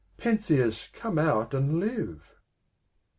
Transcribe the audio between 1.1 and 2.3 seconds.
out and live!"